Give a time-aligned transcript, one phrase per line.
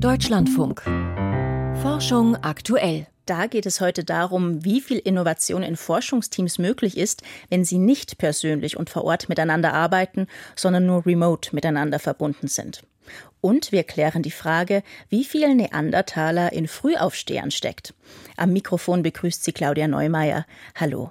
[0.00, 0.82] Deutschlandfunk.
[1.82, 3.08] Forschung aktuell.
[3.26, 8.16] Da geht es heute darum, wie viel Innovation in Forschungsteams möglich ist, wenn sie nicht
[8.16, 12.84] persönlich und vor Ort miteinander arbeiten, sondern nur remote miteinander verbunden sind.
[13.40, 17.92] Und wir klären die Frage, wie viel Neandertaler in Frühaufstehern steckt.
[18.36, 20.46] Am Mikrofon begrüßt sie Claudia Neumeier.
[20.76, 21.10] Hallo.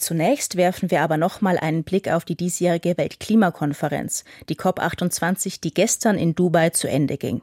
[0.00, 6.16] Zunächst werfen wir aber nochmal einen Blick auf die diesjährige Weltklimakonferenz, die COP28, die gestern
[6.16, 7.42] in Dubai zu Ende ging.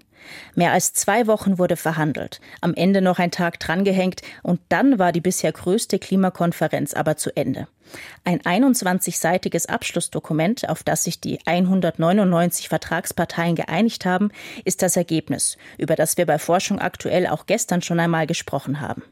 [0.56, 5.12] Mehr als zwei Wochen wurde verhandelt, am Ende noch ein Tag drangehängt und dann war
[5.12, 7.68] die bisher größte Klimakonferenz aber zu Ende.
[8.24, 14.32] Ein 21-seitiges Abschlussdokument, auf das sich die 199 Vertragsparteien geeinigt haben,
[14.66, 19.04] ist das Ergebnis, über das wir bei Forschung aktuell auch gestern schon einmal gesprochen haben.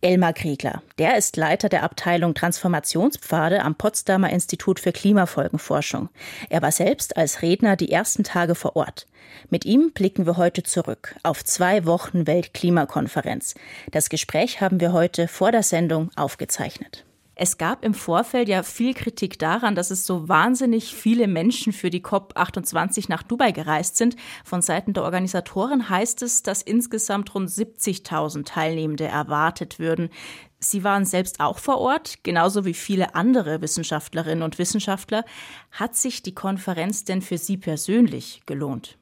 [0.00, 0.80] Elmar Kriegler.
[0.98, 6.08] Der ist Leiter der Abteilung Transformationspfade am Potsdamer Institut für Klimafolgenforschung.
[6.50, 9.08] Er war selbst als Redner die ersten Tage vor Ort.
[9.50, 13.56] Mit ihm blicken wir heute zurück auf zwei Wochen Weltklimakonferenz.
[13.90, 17.04] Das Gespräch haben wir heute vor der Sendung aufgezeichnet.
[17.40, 21.88] Es gab im Vorfeld ja viel Kritik daran, dass es so wahnsinnig viele Menschen für
[21.88, 24.16] die COP28 nach Dubai gereist sind.
[24.44, 30.10] Von Seiten der Organisatoren heißt es, dass insgesamt rund 70.000 Teilnehmende erwartet würden.
[30.58, 35.24] Sie waren selbst auch vor Ort, genauso wie viele andere Wissenschaftlerinnen und Wissenschaftler.
[35.70, 38.98] Hat sich die Konferenz denn für Sie persönlich gelohnt?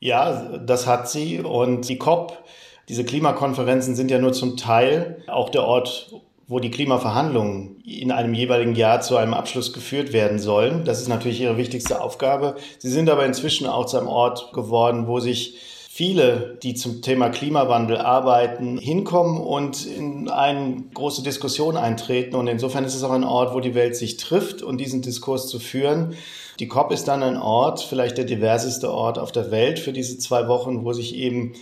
[0.00, 1.38] Ja, das hat sie.
[1.38, 2.36] Und die COP,
[2.88, 6.12] diese Klimakonferenzen sind ja nur zum Teil auch der Ort,
[6.48, 10.84] wo die Klimaverhandlungen in einem jeweiligen Jahr zu einem Abschluss geführt werden sollen.
[10.84, 12.54] Das ist natürlich ihre wichtigste Aufgabe.
[12.78, 17.30] Sie sind aber inzwischen auch zu einem Ort geworden, wo sich viele, die zum Thema
[17.30, 22.36] Klimawandel arbeiten, hinkommen und in eine große Diskussion eintreten.
[22.36, 25.48] Und insofern ist es auch ein Ort, wo die Welt sich trifft und diesen Diskurs
[25.48, 26.14] zu führen.
[26.60, 30.18] Die COP ist dann ein Ort, vielleicht der diverseste Ort auf der Welt für diese
[30.18, 31.54] zwei Wochen, wo sich eben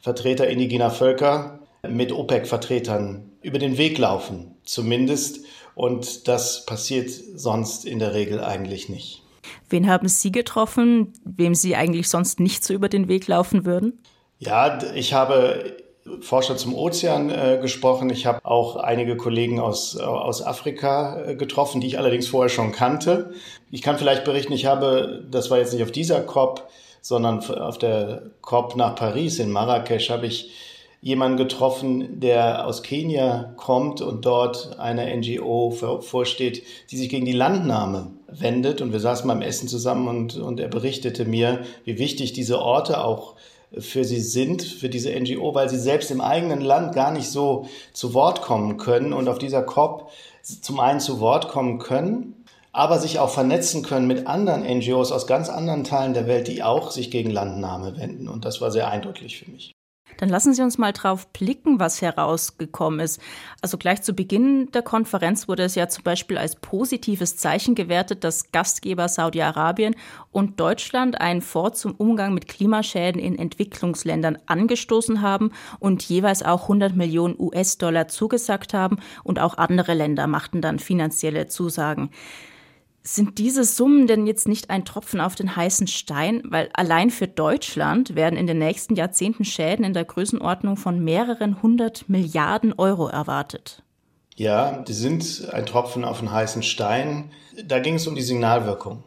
[0.00, 5.40] Vertreter indigener Völker mit OPEC-Vertretern über den Weg laufen, zumindest.
[5.74, 9.22] Und das passiert sonst in der Regel eigentlich nicht.
[9.70, 14.02] Wen haben Sie getroffen, wem Sie eigentlich sonst nicht so über den Weg laufen würden?
[14.38, 15.76] Ja, ich habe
[16.20, 18.10] Forscher zum Ozean äh, gesprochen.
[18.10, 22.72] Ich habe auch einige Kollegen aus, aus Afrika äh, getroffen, die ich allerdings vorher schon
[22.72, 23.32] kannte.
[23.70, 26.68] Ich kann vielleicht berichten, ich habe, das war jetzt nicht auf dieser COP,
[27.00, 30.50] sondern auf der COP nach Paris in Marrakesch, habe ich
[31.02, 35.70] jemanden getroffen, der aus Kenia kommt und dort einer NGO
[36.00, 38.80] vorsteht, die sich gegen die Landnahme wendet.
[38.80, 43.04] Und wir saßen beim Essen zusammen und, und er berichtete mir, wie wichtig diese Orte
[43.04, 43.34] auch
[43.76, 47.66] für sie sind, für diese NGO, weil sie selbst im eigenen Land gar nicht so
[47.92, 50.08] zu Wort kommen können und auf dieser COP
[50.42, 55.26] zum einen zu Wort kommen können, aber sich auch vernetzen können mit anderen NGOs aus
[55.26, 58.28] ganz anderen Teilen der Welt, die auch sich gegen Landnahme wenden.
[58.28, 59.74] Und das war sehr eindrücklich für mich.
[60.18, 63.20] Dann lassen Sie uns mal drauf blicken, was herausgekommen ist.
[63.60, 68.24] Also gleich zu Beginn der Konferenz wurde es ja zum Beispiel als positives Zeichen gewertet,
[68.24, 69.96] dass Gastgeber Saudi-Arabien
[70.30, 76.62] und Deutschland einen Fonds zum Umgang mit Klimaschäden in Entwicklungsländern angestoßen haben und jeweils auch
[76.62, 82.10] 100 Millionen US-Dollar zugesagt haben und auch andere Länder machten dann finanzielle Zusagen.
[83.04, 86.42] Sind diese Summen denn jetzt nicht ein Tropfen auf den heißen Stein?
[86.44, 91.62] Weil allein für Deutschland werden in den nächsten Jahrzehnten Schäden in der Größenordnung von mehreren
[91.62, 93.82] hundert Milliarden Euro erwartet.
[94.36, 97.32] Ja, die sind ein Tropfen auf den heißen Stein.
[97.64, 99.02] Da ging es um die Signalwirkung.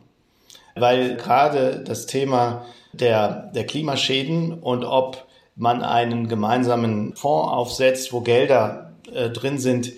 [0.76, 8.20] Weil gerade das Thema der, der Klimaschäden und ob man einen gemeinsamen Fonds aufsetzt, wo
[8.20, 9.94] Gelder äh, drin sind,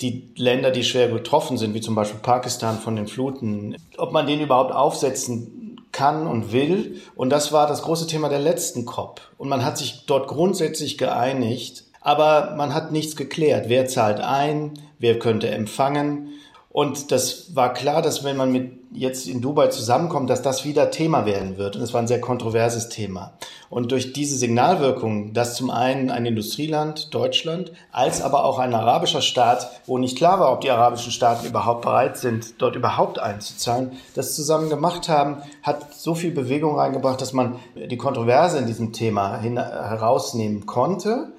[0.00, 4.26] die Länder, die schwer getroffen sind, wie zum Beispiel Pakistan von den Fluten, ob man
[4.26, 7.00] den überhaupt aufsetzen kann und will.
[7.14, 9.20] Und das war das große Thema der letzten COP.
[9.36, 13.68] Und man hat sich dort grundsätzlich geeinigt, aber man hat nichts geklärt.
[13.68, 14.72] Wer zahlt ein?
[14.98, 16.28] Wer könnte empfangen?
[16.72, 20.90] Und das war klar, dass wenn man mit jetzt in Dubai zusammenkommt, dass das wieder
[20.90, 21.76] Thema werden wird.
[21.76, 23.32] Und es war ein sehr kontroverses Thema.
[23.68, 29.20] Und durch diese Signalwirkung, dass zum einen ein Industrieland, Deutschland, als aber auch ein arabischer
[29.20, 33.92] Staat, wo nicht klar war, ob die arabischen Staaten überhaupt bereit sind, dort überhaupt einzuzahlen,
[34.14, 38.92] das zusammen gemacht haben, hat so viel Bewegung reingebracht, dass man die Kontroverse in diesem
[38.92, 41.32] Thema herausnehmen konnte.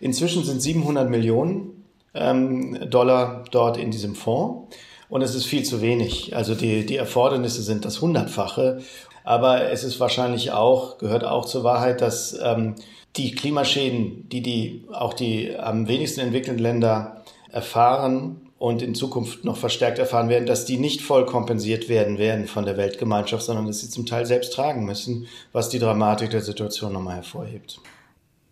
[0.00, 1.75] Inzwischen sind 700 Millionen
[2.16, 4.74] ähm, Dollar dort in diesem Fonds.
[5.08, 6.34] Und es ist viel zu wenig.
[6.34, 8.80] Also die, die Erfordernisse sind das Hundertfache.
[9.24, 12.74] Aber es ist wahrscheinlich auch, gehört auch zur Wahrheit, dass ähm,
[13.16, 19.56] die Klimaschäden, die die auch die am wenigsten entwickelten Länder erfahren, und in Zukunft noch
[19.56, 23.80] verstärkt erfahren werden, dass die nicht voll kompensiert werden werden von der Weltgemeinschaft, sondern dass
[23.80, 27.80] sie zum Teil selbst tragen müssen, was die Dramatik der Situation nochmal hervorhebt.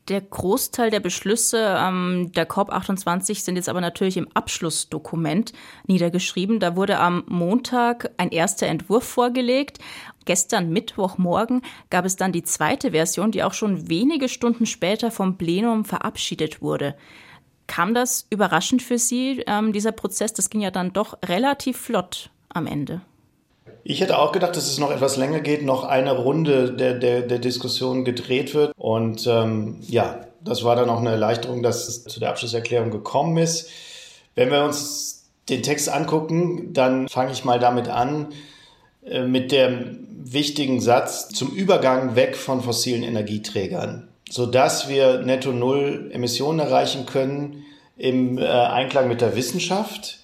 [0.09, 5.55] Der Großteil der Beschlüsse ähm, der COP28 sind jetzt aber natürlich im Abschlussdokument
[5.87, 6.61] niedergeschrieben.
[6.61, 9.79] Da wurde am Montag ein erster Entwurf vorgelegt.
[10.27, 15.39] Gestern Mittwochmorgen gab es dann die zweite Version, die auch schon wenige Stunden später vom
[15.39, 16.97] Plenum verabschiedet wurde.
[17.67, 20.35] Kam das überraschend für Sie, ähm, dieser Prozess?
[20.35, 23.01] Das ging ja dann doch relativ flott am Ende.
[23.87, 27.21] Ich hätte auch gedacht, dass es noch etwas länger geht, noch eine Runde der, der,
[27.21, 28.73] der Diskussion gedreht wird.
[28.79, 33.37] Und ähm, ja, das war dann auch eine Erleichterung, dass es zu der Abschlusserklärung gekommen
[33.37, 33.69] ist.
[34.35, 38.29] Wenn wir uns den Text angucken, dann fange ich mal damit an,
[39.05, 46.11] äh, mit dem wichtigen Satz zum Übergang weg von fossilen Energieträgern, sodass wir netto Null
[46.11, 47.65] Emissionen erreichen können
[47.99, 50.24] im äh, Einklang mit der Wissenschaft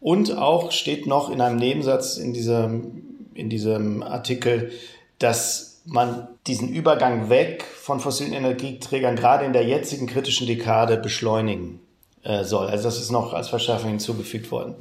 [0.00, 4.70] und auch steht noch in einem Nebensatz in diesem, in diesem Artikel,
[5.18, 11.80] dass man diesen Übergang weg von fossilen Energieträgern gerade in der jetzigen kritischen Dekade beschleunigen
[12.22, 12.66] äh, soll.
[12.66, 14.74] Also das ist noch als Verschärfung hinzugefügt worden.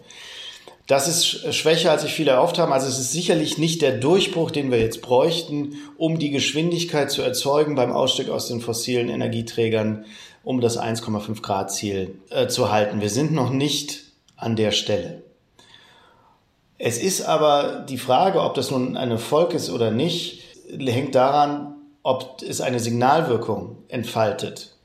[0.88, 2.72] Das ist schwächer, als sich viele erhofft haben.
[2.72, 7.24] Also es ist sicherlich nicht der Durchbruch, den wir jetzt bräuchten, um die Geschwindigkeit zu
[7.24, 10.06] erzeugen beim Ausstieg aus den fossilen Energieträgern,
[10.44, 13.02] um das 1,5 Grad Ziel äh, zu halten.
[13.02, 14.05] Wir sind noch nicht
[14.46, 15.24] an der Stelle.
[16.78, 20.44] Es ist aber die Frage, ob das nun ein Erfolg ist oder nicht,
[20.78, 24.76] hängt daran, ob es eine Signalwirkung entfaltet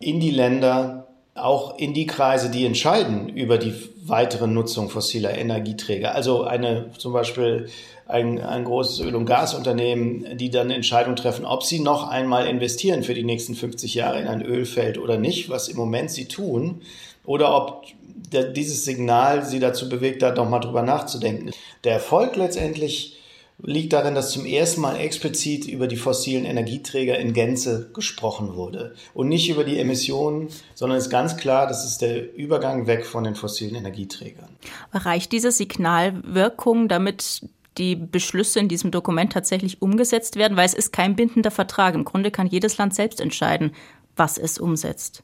[0.00, 6.14] in die Länder, auch in die Kreise, die entscheiden über die weitere Nutzung fossiler Energieträger.
[6.14, 7.68] Also eine, zum Beispiel
[8.06, 13.02] ein, ein großes Öl- und Gasunternehmen, die dann Entscheidungen treffen, ob sie noch einmal investieren
[13.02, 16.82] für die nächsten 50 Jahre in ein Ölfeld oder nicht, was im Moment sie tun,
[17.24, 17.84] oder ob
[18.32, 21.50] dieses Signal sie dazu bewegt, da nochmal drüber nachzudenken.
[21.84, 23.18] Der Erfolg letztendlich
[23.60, 28.94] liegt darin, dass zum ersten Mal explizit über die fossilen Energieträger in Gänze gesprochen wurde
[29.14, 33.04] und nicht über die Emissionen, sondern es ist ganz klar, das ist der Übergang weg
[33.04, 34.48] von den fossilen Energieträgern.
[34.92, 37.48] Reicht diese Signalwirkung, damit
[37.78, 40.56] die Beschlüsse in diesem Dokument tatsächlich umgesetzt werden?
[40.56, 41.94] Weil es ist kein bindender Vertrag.
[41.94, 43.72] Im Grunde kann jedes Land selbst entscheiden,
[44.16, 45.22] was es umsetzt.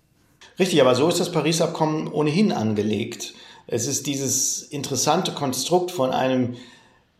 [0.59, 3.35] Richtig, aber so ist das Paris-Abkommen ohnehin angelegt.
[3.67, 6.57] Es ist dieses interessante Konstrukt von einem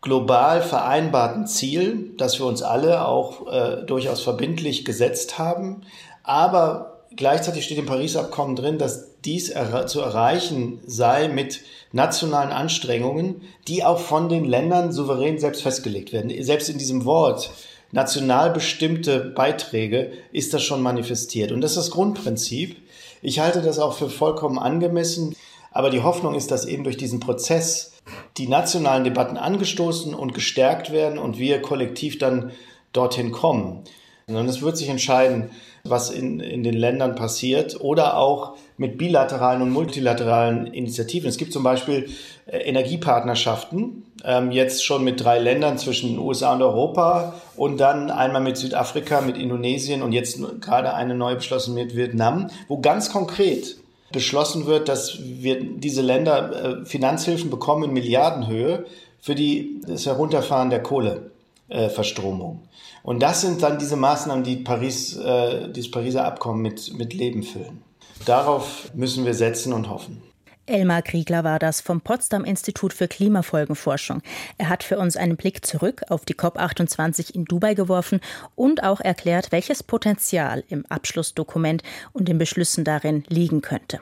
[0.01, 5.81] global vereinbarten Ziel, das wir uns alle auch äh, durchaus verbindlich gesetzt haben.
[6.23, 11.61] Aber gleichzeitig steht im Paris-Abkommen drin, dass dies er zu erreichen sei mit
[11.91, 16.31] nationalen Anstrengungen, die auch von den Ländern souverän selbst festgelegt werden.
[16.43, 17.49] Selbst in diesem Wort
[17.95, 21.53] national bestimmte Beiträge ist das schon manifestiert.
[21.53, 22.75] Und das ist das Grundprinzip.
[23.21, 25.33] Ich halte das auch für vollkommen angemessen.
[25.71, 27.93] Aber die Hoffnung ist, dass eben durch diesen Prozess
[28.35, 32.51] die nationalen Debatten angestoßen und gestärkt werden und wir kollektiv dann
[32.91, 33.85] dorthin kommen.
[34.27, 35.49] Und es wird sich entscheiden,
[35.85, 41.29] was in, in den Ländern passiert oder auch mit bilateralen und multilateralen Initiativen.
[41.29, 42.09] Es gibt zum Beispiel
[42.45, 48.09] äh, Energiepartnerschaften, ähm, jetzt schon mit drei Ländern zwischen den USA und Europa und dann
[48.09, 53.11] einmal mit Südafrika, mit Indonesien und jetzt gerade eine neue beschlossen mit Vietnam, wo ganz
[53.11, 53.77] konkret
[54.11, 58.85] beschlossen wird, dass wir diese Länder äh, Finanzhilfen bekommen in Milliardenhöhe
[59.19, 62.61] für die, das Herunterfahren der Kohleverstromung.
[63.05, 67.43] Und das sind dann diese Maßnahmen, die Paris, äh, dieses Pariser Abkommen mit, mit Leben
[67.43, 67.83] füllen.
[68.25, 70.23] Darauf müssen wir setzen und hoffen.
[70.65, 74.23] Elmar Kriegler war das vom Potsdam Institut für Klimafolgenforschung.
[74.57, 78.21] Er hat für uns einen Blick zurück auf die COP28 in Dubai geworfen
[78.55, 83.99] und auch erklärt, welches Potenzial im Abschlussdokument und den Beschlüssen darin liegen könnte.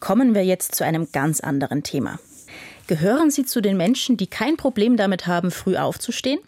[0.00, 2.18] Kommen wir jetzt zu einem ganz anderen Thema.
[2.88, 6.40] Gehören Sie zu den Menschen, die kein Problem damit haben, früh aufzustehen?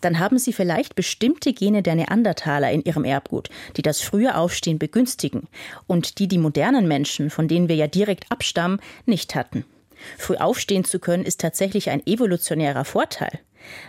[0.00, 4.78] Dann haben sie vielleicht bestimmte Gene der Neandertaler in ihrem Erbgut, die das frühe Aufstehen
[4.78, 5.48] begünstigen
[5.86, 9.64] und die die modernen Menschen, von denen wir ja direkt abstammen, nicht hatten.
[10.16, 13.40] Früh aufstehen zu können, ist tatsächlich ein evolutionärer Vorteil.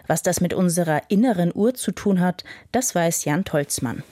[0.08, 4.03] Was das mit unserer inneren Uhr zu tun hat, das weiß Jan Tolzmann.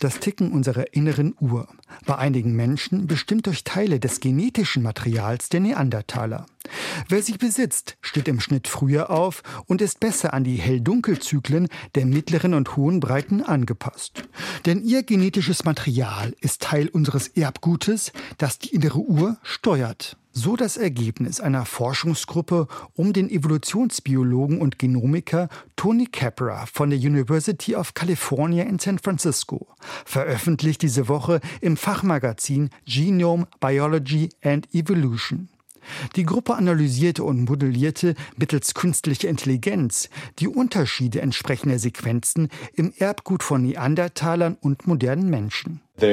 [0.00, 1.66] Das Ticken unserer inneren Uhr,
[2.04, 6.46] bei einigen Menschen bestimmt durch Teile des genetischen Materials der Neandertaler.
[7.08, 12.06] Wer sie besitzt, steht im Schnitt früher auf und ist besser an die Hell-Dunkel-Zyklen der
[12.06, 14.24] mittleren und hohen Breiten angepasst.
[14.66, 20.16] Denn ihr genetisches Material ist Teil unseres Erbgutes, das die innere Uhr steuert.
[20.36, 27.76] So das Ergebnis einer Forschungsgruppe um den Evolutionsbiologen und Genomiker Tony Capra von der University
[27.76, 29.68] of California in San Francisco,
[30.04, 35.50] veröffentlicht diese Woche im Fachmagazin Genome Biology and Evolution.
[36.16, 43.62] Die Gruppe analysierte und modellierte mittels künstlicher Intelligenz die Unterschiede entsprechender Sequenzen im Erbgut von
[43.62, 45.80] Neandertalern und modernen Menschen.
[45.96, 46.10] Vor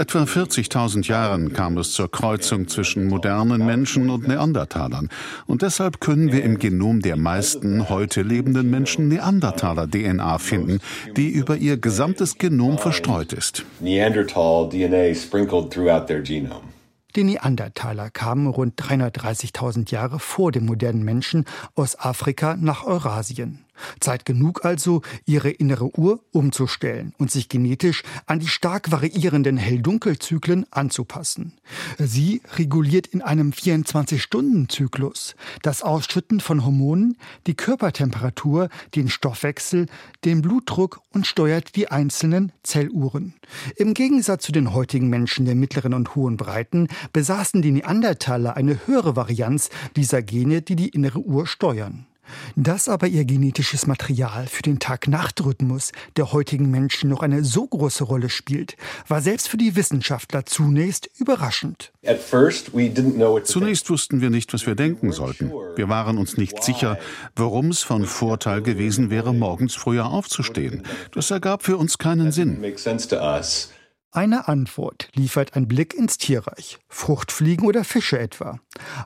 [0.00, 5.08] etwa 40.000 Jahren kam es zur Kreuzung zwischen modernen Menschen und Neandertalern.
[5.46, 10.80] Und deshalb können wir im Genom der meisten heute lebenden Menschen Neandertaler-DNA finden,
[11.16, 13.64] die über ihr gesamtes Genom verstreut ist.
[13.78, 16.77] Neandertal-DNA sprinkled throughout their genome.
[17.16, 23.64] Die Neandertaler kamen rund 330.000 Jahre vor dem modernen Menschen aus Afrika nach Eurasien.
[24.00, 30.66] Zeit genug also, ihre innere Uhr umzustellen und sich genetisch an die stark variierenden Hell-Dunkel-Zyklen
[30.70, 31.54] anzupassen.
[31.98, 37.16] Sie reguliert in einem 24-Stunden-Zyklus das Ausschütten von Hormonen,
[37.46, 39.86] die Körpertemperatur, den Stoffwechsel,
[40.24, 43.34] den Blutdruck und steuert die einzelnen Zelluhren.
[43.76, 48.86] Im Gegensatz zu den heutigen Menschen der mittleren und hohen Breiten besaßen die Neandertaler eine
[48.86, 52.07] höhere Varianz dieser Gene, die die innere Uhr steuern.
[52.56, 58.04] Dass aber ihr genetisches Material für den Tag-Nacht-Rhythmus der heutigen Menschen noch eine so große
[58.04, 61.92] Rolle spielt, war selbst für die Wissenschaftler zunächst überraschend.
[63.44, 65.52] Zunächst wussten wir nicht, was wir denken sollten.
[65.76, 66.98] Wir waren uns nicht sicher,
[67.36, 70.82] warum es von Vorteil gewesen wäre, morgens früher aufzustehen.
[71.12, 72.60] Das ergab für uns keinen Sinn.
[74.10, 78.58] Eine Antwort liefert ein Blick ins Tierreich, Fruchtfliegen oder Fische etwa.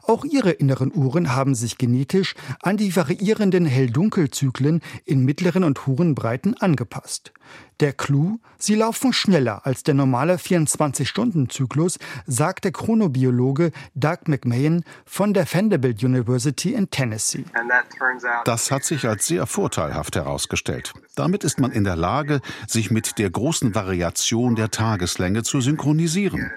[0.02, 6.14] Auch ihre inneren Uhren haben sich genetisch an die variierenden Hell-Dunkel-Zyklen in mittleren und hohen
[6.14, 7.32] Breiten angepasst.
[7.80, 15.34] Der Clou, sie laufen schneller als der normale 24-Stunden-Zyklus, sagt der Chronobiologe Doug McMahon von
[15.34, 17.44] der Vanderbilt University in Tennessee.
[18.44, 20.92] Das hat sich als sehr vorteilhaft herausgestellt.
[21.16, 26.50] Damit ist man in der Lage, sich mit der großen Variation der Tageslänge zu synchronisieren.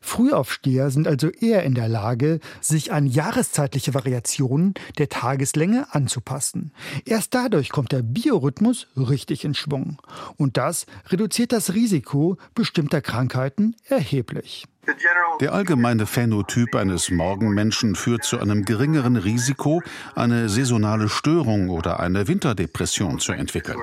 [0.00, 6.72] Frühaufsteher sind also eher in der Lage, sich an jahreszeitliche Variationen der Tageslänge anzupassen.
[7.04, 10.02] Erst dadurch kommt der Biorhythmus richtig in Schwung.
[10.36, 14.66] Und das reduziert das Risiko bestimmter Krankheiten erheblich.
[15.40, 19.82] Der allgemeine Phänotyp eines Morgenmenschen führt zu einem geringeren Risiko,
[20.16, 23.78] eine saisonale Störung oder eine Winterdepression zu entwickeln.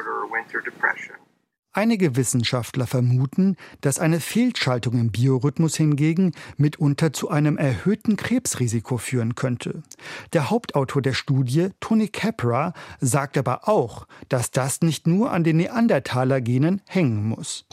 [1.80, 9.36] Einige Wissenschaftler vermuten, dass eine Fehlschaltung im Biorhythmus hingegen mitunter zu einem erhöhten Krebsrisiko führen
[9.36, 9.82] könnte.
[10.34, 15.56] Der Hauptautor der Studie, Tony Capra, sagt aber auch, dass das nicht nur an den
[15.56, 17.64] Neandertaler-Genen hängen muss.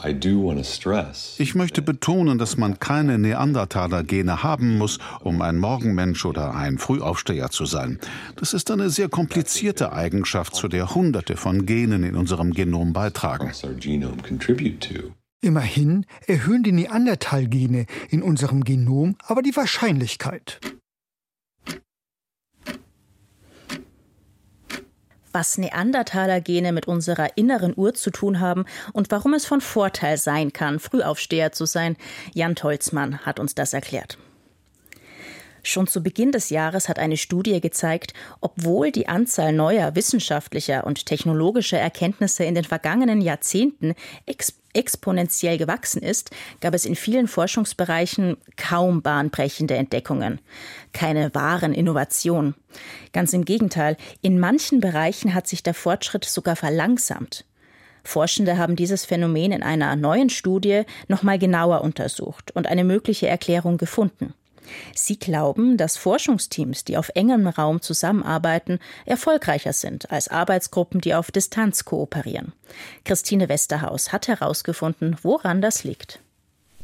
[1.37, 7.49] Ich möchte betonen, dass man keine Neandertaler-Gene haben muss, um ein Morgenmensch oder ein Frühaufsteher
[7.49, 7.99] zu sein.
[8.37, 13.51] Das ist eine sehr komplizierte Eigenschaft, zu der Hunderte von Genen in unserem Genom beitragen
[13.99, 15.13] genome contribute to.
[15.41, 20.59] Immerhin erhöhen die Neandertal-Gene in unserem Genom aber die Wahrscheinlichkeit.
[25.33, 30.51] was Neandertaler-Gene mit unserer inneren Uhr zu tun haben und warum es von Vorteil sein
[30.51, 31.95] kann, Frühaufsteher zu sein.
[32.33, 34.17] Jan Tolzmann hat uns das erklärt.
[35.67, 41.05] Schon zu Beginn des Jahres hat eine Studie gezeigt, obwohl die Anzahl neuer wissenschaftlicher und
[41.05, 43.93] technologischer Erkenntnisse in den vergangenen Jahrzehnten
[44.25, 46.31] ex exponentiell gewachsen ist,
[46.61, 50.39] gab es in vielen Forschungsbereichen kaum bahnbrechende Entdeckungen,
[50.93, 52.55] keine wahren Innovationen.
[53.11, 57.43] Ganz im Gegenteil, in manchen Bereichen hat sich der Fortschritt sogar verlangsamt.
[58.05, 63.27] Forschende haben dieses Phänomen in einer neuen Studie noch mal genauer untersucht und eine mögliche
[63.27, 64.33] Erklärung gefunden.
[64.93, 71.31] Sie glauben, dass Forschungsteams, die auf engem Raum zusammenarbeiten, erfolgreicher sind als Arbeitsgruppen, die auf
[71.31, 72.53] Distanz kooperieren.
[73.03, 76.19] Christine Westerhaus hat herausgefunden, woran das liegt.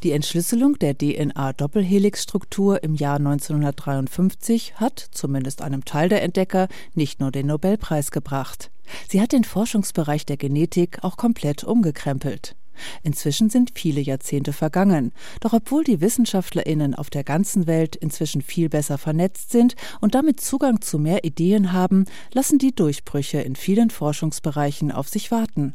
[0.04, 7.32] Die Entschlüsselung der DNA-Doppelhelixstruktur im Jahr 1953 hat, zumindest einem Teil der Entdecker, nicht nur
[7.32, 8.70] den Nobelpreis gebracht.
[9.08, 12.58] Sie hat den Forschungsbereich der Genetik auch komplett umgekrempelt.
[13.04, 15.12] Inzwischen sind viele Jahrzehnte vergangen.
[15.40, 20.40] Doch obwohl die Wissenschaftlerinnen auf der ganzen Welt inzwischen viel besser vernetzt sind und damit
[20.40, 25.74] Zugang zu mehr Ideen haben, lassen die Durchbrüche in vielen Forschungsbereichen auf sich warten.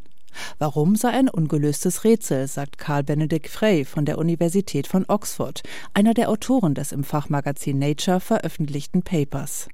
[0.59, 5.62] Warum sei ein ungelöstes Rätsel, sagt Karl Benedikt Frey von der Universität von Oxford,
[5.95, 9.69] einer der Autoren des im Fachmagazin Nature veröffentlichten Papers.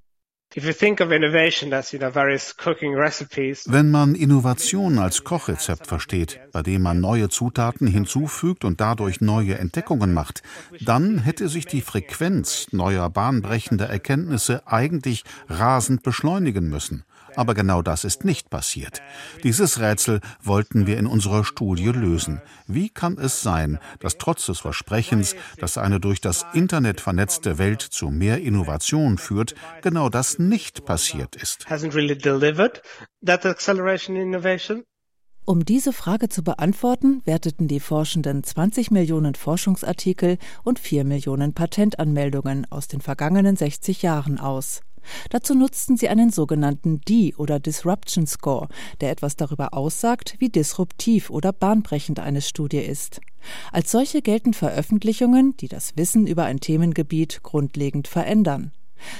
[3.67, 9.59] Wenn man Innovation als Kochrezept versteht, bei dem man neue Zutaten hinzufügt und dadurch neue
[9.59, 10.43] Entdeckungen macht,
[10.81, 17.05] dann hätte sich die Frequenz neuer bahnbrechender Erkenntnisse eigentlich rasend beschleunigen müssen.
[17.37, 19.03] Aber genau das ist nicht passiert.
[19.43, 22.41] Dieses Rätsel wollten wir in unserer Studie lösen.
[22.67, 27.83] Wie kann es sein, dass trotz des Versprechens, dass eine durch das Internet vernetzte Welt
[27.83, 31.67] zu mehr Innovation führt, genau das nicht passiert ist?
[35.47, 42.67] Um diese Frage zu beantworten, werteten die Forschenden 20 Millionen Forschungsartikel und 4 Millionen Patentanmeldungen
[42.71, 44.81] aus den vergangenen 60 Jahren aus.
[45.31, 48.69] Dazu nutzten sie einen sogenannten D- oder Disruption Score,
[49.01, 53.21] der etwas darüber aussagt, wie disruptiv oder bahnbrechend eine Studie ist.
[53.73, 58.73] Als solche gelten Veröffentlichungen, die das Wissen über ein Themengebiet grundlegend verändern.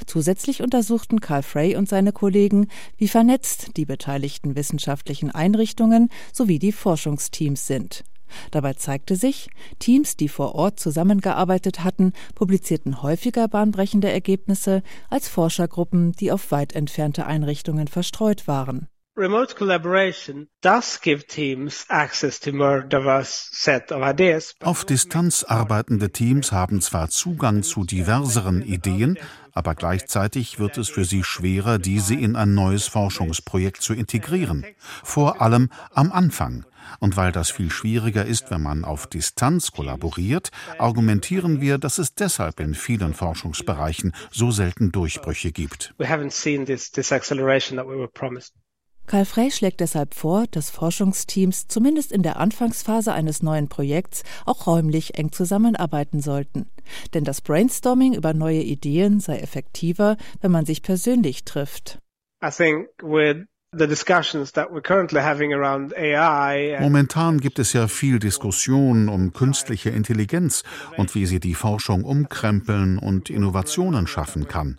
[0.07, 6.73] Zusätzlich untersuchten Carl Frey und seine Kollegen, wie vernetzt die beteiligten wissenschaftlichen Einrichtungen sowie die
[6.73, 8.05] Forschungsteams sind.
[8.51, 9.49] Dabei zeigte sich,
[9.79, 16.75] Teams, die vor Ort zusammengearbeitet hatten, publizierten häufiger bahnbrechende Ergebnisse als Forschergruppen, die auf weit
[16.75, 18.89] entfernte Einrichtungen verstreut waren.
[19.17, 24.57] Remote collaboration does give teams access to more diverse set of ideas.
[24.61, 29.17] Auf Distanz arbeitende Teams haben zwar Zugang zu diverseren Ideen,
[29.53, 34.67] aber gleichzeitig wird es für sie schwerer, diese in ein neues Forschungsprojekt zu integrieren.
[35.05, 36.67] Vor allem am Anfang.
[36.99, 42.17] Und weil das viel schwieriger ist, wenn man auf Distanz kollaboriert, argumentieren wir, dass es
[42.17, 45.95] deshalb in vielen Forschungsbereichen so selten Durchbrüche gibt.
[45.99, 48.55] We haven't seen this, this acceleration that we were promised.
[49.07, 54.67] Karl Frey schlägt deshalb vor, dass Forschungsteams zumindest in der Anfangsphase eines neuen Projekts auch
[54.67, 56.67] räumlich eng zusammenarbeiten sollten.
[57.13, 61.99] Denn das Brainstorming über neue Ideen sei effektiver, wenn man sich persönlich trifft.
[62.43, 63.47] I think with
[66.81, 70.63] Momentan gibt es ja viel Diskussion um künstliche Intelligenz
[70.97, 74.79] und wie sie die Forschung umkrempeln und Innovationen schaffen kann.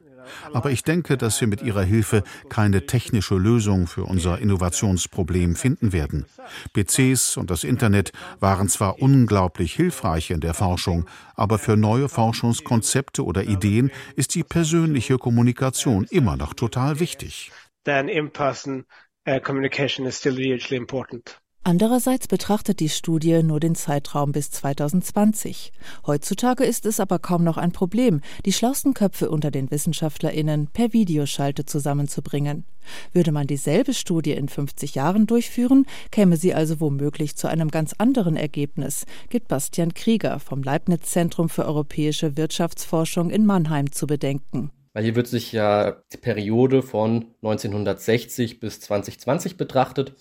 [0.53, 5.93] Aber ich denke, dass wir mit ihrer Hilfe keine technische Lösung für unser Innovationsproblem finden
[5.93, 6.25] werden.
[6.73, 11.05] PCs und das Internet waren zwar unglaublich hilfreich in der Forschung,
[11.35, 17.51] aber für neue Forschungskonzepte oder Ideen ist die persönliche Kommunikation immer noch total wichtig.
[17.85, 18.85] Then in-person
[19.27, 21.39] uh, communication is still hugely important.
[21.67, 25.73] Andererseits betrachtet die Studie nur den Zeitraum bis 2020.
[26.05, 30.93] Heutzutage ist es aber kaum noch ein Problem, die schlausten Köpfe unter den Wissenschaftlerinnen per
[30.93, 32.65] Videoschalte zusammenzubringen.
[33.13, 37.93] Würde man dieselbe Studie in 50 Jahren durchführen, käme sie also womöglich zu einem ganz
[37.97, 44.69] anderen Ergebnis, gibt Bastian Krieger vom Leibniz Zentrum für europäische Wirtschaftsforschung in Mannheim zu bedenken
[44.95, 50.13] weil hier wird sich ja die Periode von 1960 bis 2020 betrachtet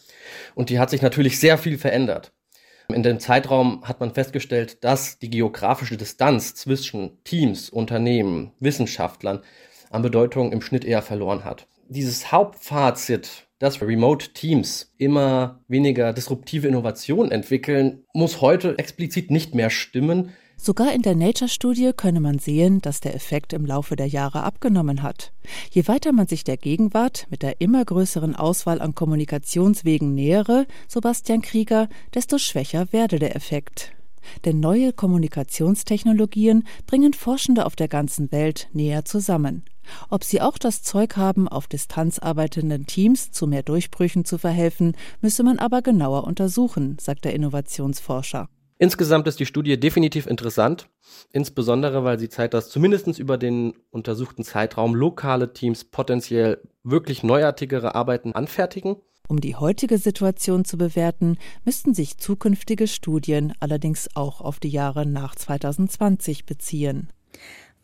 [0.57, 2.33] und die hat sich natürlich sehr viel verändert.
[2.89, 9.43] In dem Zeitraum hat man festgestellt, dass die geografische Distanz zwischen Teams, Unternehmen, Wissenschaftlern
[9.91, 11.69] an Bedeutung im Schnitt eher verloren hat.
[11.89, 19.71] Dieses Hauptfazit, dass Remote Teams immer weniger disruptive Innovationen entwickeln, muss heute explizit nicht mehr
[19.71, 24.43] stimmen, Sogar in der Nature-Studie könne man sehen, dass der Effekt im Laufe der Jahre
[24.45, 25.33] abgenommen hat.
[25.71, 31.01] Je weiter man sich der Gegenwart mit der immer größeren Auswahl an Kommunikationswegen nähere, so
[31.01, 33.93] Bastian Krieger, desto schwächer werde der Effekt.
[34.45, 39.65] Denn neue Kommunikationstechnologien bringen Forschende auf der ganzen Welt näher zusammen.
[40.09, 44.97] Ob sie auch das Zeug haben, auf Distanz arbeitenden Teams zu mehr Durchbrüchen zu verhelfen,
[45.21, 48.49] müsse man aber genauer untersuchen, sagt der Innovationsforscher.
[48.79, 50.89] Insgesamt ist die Studie definitiv interessant,
[51.33, 57.95] insbesondere weil sie zeigt, dass zumindest über den untersuchten Zeitraum lokale Teams potenziell wirklich neuartigere
[57.95, 58.97] Arbeiten anfertigen.
[59.29, 65.07] Um die heutige Situation zu bewerten, müssten sich zukünftige Studien allerdings auch auf die Jahre
[65.07, 67.09] nach 2020 beziehen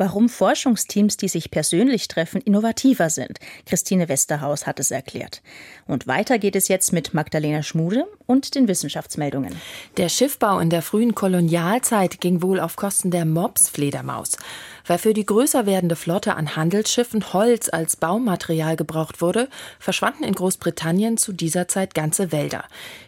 [0.01, 3.39] warum Forschungsteams, die sich persönlich treffen, innovativer sind.
[3.67, 5.43] Christine Westerhaus hat es erklärt.
[5.87, 9.55] Und weiter geht es jetzt mit Magdalena Schmude und den Wissenschaftsmeldungen.
[9.99, 14.39] Der Schiffbau in der frühen Kolonialzeit ging wohl auf Kosten der Mopsfledermaus.
[14.87, 20.35] Weil für die größer werdende Flotte an Handelsschiffen Holz als Baumaterial gebraucht wurde, verschwanden in
[20.35, 22.65] Großbritannien zu dieser Zeit ganze Wälder.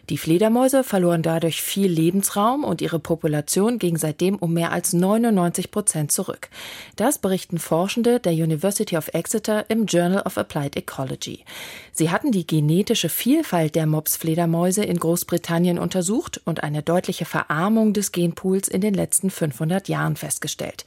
[0.09, 5.71] Die Fledermäuse verloren dadurch viel Lebensraum und ihre Population ging seitdem um mehr als 99
[5.71, 6.49] Prozent zurück.
[6.97, 11.45] Das berichten Forschende der University of Exeter im Journal of Applied Ecology.
[11.93, 18.11] Sie hatten die genetische Vielfalt der Mopsfledermäuse in Großbritannien untersucht und eine deutliche Verarmung des
[18.11, 20.83] Genpools in den letzten 500 Jahren festgestellt.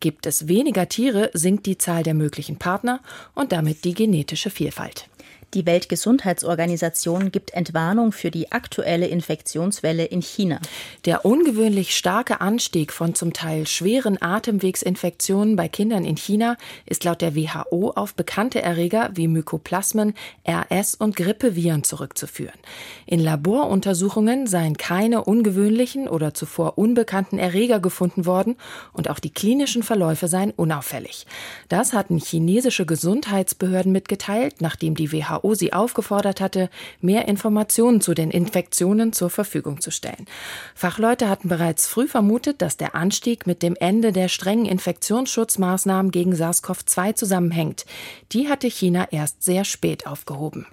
[0.00, 3.00] Gibt es weniger Tiere, sinkt die Zahl der möglichen Partner
[3.34, 5.08] und damit die genetische Vielfalt.
[5.54, 10.60] Die Weltgesundheitsorganisation gibt Entwarnung für die aktuelle Infektionswelle in China.
[11.06, 17.22] Der ungewöhnlich starke Anstieg von zum Teil schweren Atemwegsinfektionen bei Kindern in China ist laut
[17.22, 20.12] der WHO auf bekannte Erreger wie Mykoplasmen,
[20.46, 22.58] RS und Grippeviren zurückzuführen.
[23.06, 28.56] In Laboruntersuchungen seien keine ungewöhnlichen oder zuvor unbekannten Erreger gefunden worden
[28.92, 31.26] und auch die klinischen Verläufe seien unauffällig.
[31.70, 36.70] Das hatten chinesische Gesundheitsbehörden mitgeteilt, nachdem die WHO WHO sie aufgefordert hatte,
[37.00, 40.26] mehr Informationen zu den Infektionen zur Verfügung zu stellen.
[40.74, 46.34] Fachleute hatten bereits früh vermutet, dass der Anstieg mit dem Ende der strengen Infektionsschutzmaßnahmen gegen
[46.34, 47.86] SARS-CoV-2 zusammenhängt.
[48.32, 50.66] Die hatte China erst sehr spät aufgehoben.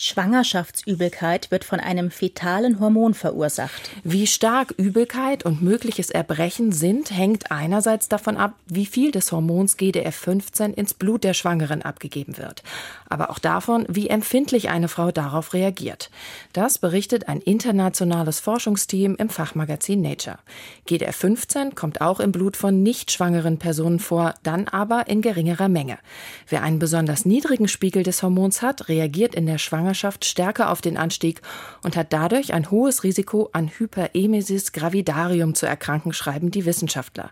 [0.00, 3.90] Schwangerschaftsübelkeit wird von einem fetalen Hormon verursacht.
[4.04, 9.76] Wie stark Übelkeit und mögliches Erbrechen sind, hängt einerseits davon ab, wie viel des Hormons
[9.76, 12.62] GDF15 ins Blut der Schwangeren abgegeben wird,
[13.08, 16.10] aber auch davon, wie empfindlich eine Frau darauf reagiert.
[16.52, 20.38] Das berichtet ein internationales Forschungsteam im Fachmagazin Nature.
[20.88, 25.98] GDF15 kommt auch im Blut von nicht schwangeren Personen vor, dann aber in geringerer Menge.
[26.48, 30.96] Wer einen besonders niedrigen Spiegel des Hormons hat, reagiert in der Schwangerschaft stärker auf den
[30.96, 31.42] Anstieg
[31.82, 37.30] und hat dadurch ein hohes Risiko, an Hyperemesis gravidarium zu erkranken, schreiben die Wissenschaftler.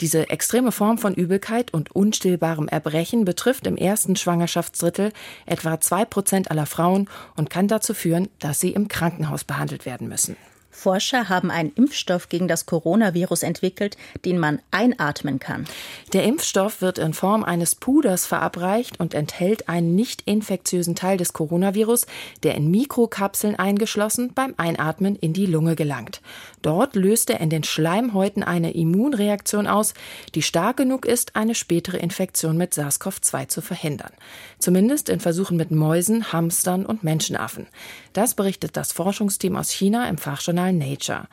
[0.00, 5.12] Diese extreme Form von Übelkeit und unstillbarem Erbrechen betrifft im ersten Schwangerschaftsdrittel
[5.44, 10.08] etwa zwei Prozent aller Frauen und kann dazu führen, dass sie im Krankenhaus behandelt werden
[10.08, 10.36] müssen.
[10.80, 15.66] Forscher haben einen Impfstoff gegen das Coronavirus entwickelt, den man einatmen kann.
[16.14, 21.34] Der Impfstoff wird in Form eines Puders verabreicht und enthält einen nicht infektiösen Teil des
[21.34, 22.06] Coronavirus,
[22.42, 26.22] der in Mikrokapseln eingeschlossen beim Einatmen in die Lunge gelangt.
[26.62, 29.92] Dort löst er in den Schleimhäuten eine Immunreaktion aus,
[30.34, 34.12] die stark genug ist, eine spätere Infektion mit SARS-CoV-2 zu verhindern.
[34.60, 37.66] Zumindest in Versuchen mit Mäusen, Hamstern und Menschenaffen.
[38.12, 41.28] Das berichtet das Forschungsteam aus China im Fachjournal Journal Nature.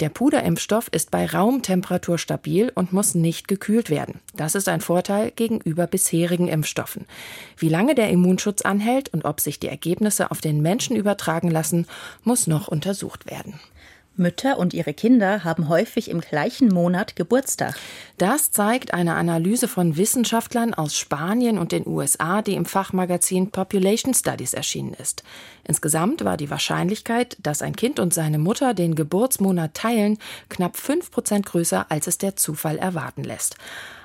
[0.00, 4.20] Der Puderimpfstoff ist bei Raumtemperatur stabil und muss nicht gekühlt werden.
[4.34, 7.06] Das ist ein Vorteil gegenüber bisherigen Impfstoffen.
[7.56, 11.86] Wie lange der Immunschutz anhält und ob sich die Ergebnisse auf den Menschen übertragen lassen,
[12.24, 13.60] muss noch untersucht werden.
[14.16, 17.76] Mütter und ihre Kinder haben häufig im gleichen Monat Geburtstag.
[18.20, 24.12] Das zeigt eine Analyse von Wissenschaftlern aus Spanien und den USA, die im Fachmagazin Population
[24.12, 25.22] Studies erschienen ist.
[25.64, 30.18] Insgesamt war die Wahrscheinlichkeit, dass ein Kind und seine Mutter den Geburtsmonat teilen,
[30.50, 33.56] knapp fünf Prozent größer, als es der Zufall erwarten lässt.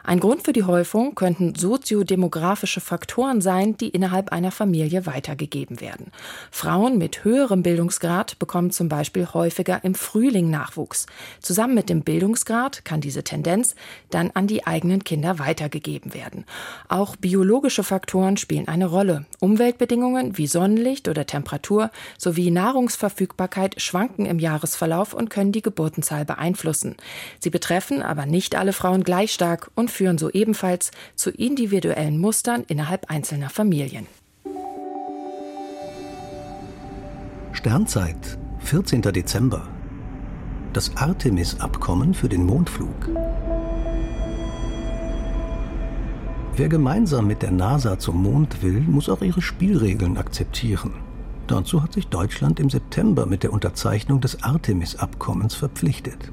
[0.07, 6.11] Ein Grund für die Häufung könnten soziodemografische Faktoren sein, die innerhalb einer Familie weitergegeben werden.
[6.51, 11.07] Frauen mit höherem Bildungsgrad bekommen zum Beispiel häufiger im Frühling Nachwuchs.
[11.41, 13.73] Zusammen mit dem Bildungsgrad kann diese Tendenz
[14.09, 16.45] dann an die eigenen Kinder weitergegeben werden.
[16.87, 19.25] Auch biologische Faktoren spielen eine Rolle.
[19.39, 26.95] Umweltbedingungen wie Sonnenlicht oder Temperatur sowie Nahrungsverfügbarkeit schwanken im Jahresverlauf und können die Geburtenzahl beeinflussen.
[27.39, 32.63] Sie betreffen aber nicht alle Frauen gleich stark und führen so ebenfalls zu individuellen Mustern
[32.67, 34.07] innerhalb einzelner Familien.
[37.53, 39.01] Sternzeit, 14.
[39.01, 39.67] Dezember.
[40.73, 43.09] Das Artemis-Abkommen für den Mondflug.
[46.57, 50.93] Wer gemeinsam mit der NASA zum Mond will, muss auch ihre Spielregeln akzeptieren.
[51.47, 56.31] Dazu hat sich Deutschland im September mit der Unterzeichnung des Artemis-Abkommens verpflichtet.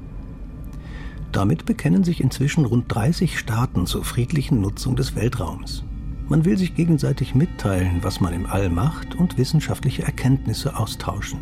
[1.33, 5.83] Damit bekennen sich inzwischen rund 30 Staaten zur friedlichen Nutzung des Weltraums.
[6.29, 11.39] Man will sich gegenseitig mitteilen, was man im All macht und wissenschaftliche Erkenntnisse austauschen.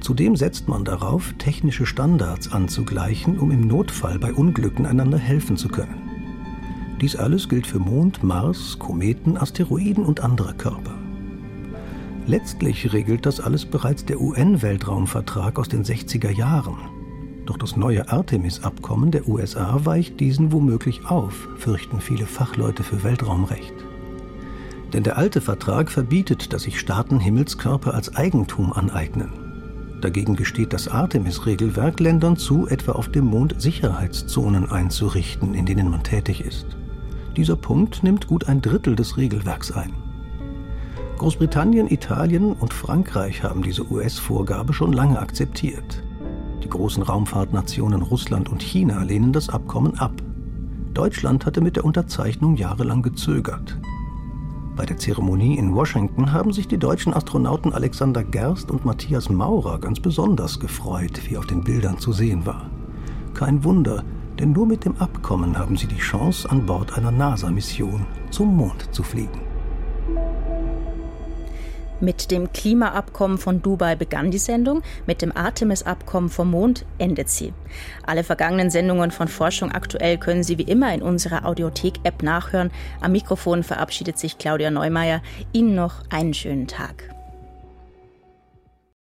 [0.00, 5.68] Zudem setzt man darauf, technische Standards anzugleichen, um im Notfall bei Unglücken einander helfen zu
[5.68, 6.11] können.
[7.02, 10.94] Dies alles gilt für Mond, Mars, Kometen, Asteroiden und andere Körper.
[12.26, 16.78] Letztlich regelt das alles bereits der UN-Weltraumvertrag aus den 60er Jahren,
[17.44, 23.74] doch das neue Artemis-Abkommen der USA weicht diesen womöglich auf, fürchten viele Fachleute für Weltraumrecht.
[24.92, 29.32] Denn der alte Vertrag verbietet, dass sich Staaten Himmelskörper als Eigentum aneignen.
[30.00, 36.04] Dagegen gesteht das Artemis-Regelwerk Ländern zu, etwa auf dem Mond Sicherheitszonen einzurichten, in denen man
[36.04, 36.76] tätig ist.
[37.36, 39.92] Dieser Punkt nimmt gut ein Drittel des Regelwerks ein.
[41.16, 46.02] Großbritannien, Italien und Frankreich haben diese US-Vorgabe schon lange akzeptiert.
[46.62, 50.12] Die großen Raumfahrtnationen Russland und China lehnen das Abkommen ab.
[50.94, 53.78] Deutschland hatte mit der Unterzeichnung jahrelang gezögert.
[54.76, 59.78] Bei der Zeremonie in Washington haben sich die deutschen Astronauten Alexander Gerst und Matthias Maurer
[59.78, 62.70] ganz besonders gefreut, wie auf den Bildern zu sehen war.
[63.34, 64.02] Kein Wunder,
[64.42, 68.92] denn nur mit dem Abkommen haben sie die Chance, an Bord einer NASA-Mission zum Mond
[68.92, 69.40] zu fliegen.
[72.00, 77.54] Mit dem Klimaabkommen von Dubai begann die Sendung, mit dem Artemis-Abkommen vom Mond endet sie.
[78.04, 82.72] Alle vergangenen Sendungen von Forschung aktuell können Sie wie immer in unserer Audiothek-App nachhören.
[83.00, 85.22] Am Mikrofon verabschiedet sich Claudia Neumeier.
[85.52, 87.11] Ihnen noch einen schönen Tag.